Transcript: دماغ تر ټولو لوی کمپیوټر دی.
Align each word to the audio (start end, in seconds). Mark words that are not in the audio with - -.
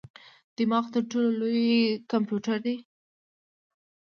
دماغ 0.57 0.85
تر 0.93 1.03
ټولو 1.11 1.29
لوی 1.39 1.67
کمپیوټر 2.11 2.57
دی. 2.65 2.75